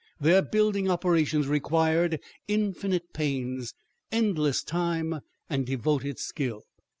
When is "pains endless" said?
3.13-4.63